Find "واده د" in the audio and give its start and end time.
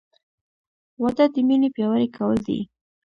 1.01-1.35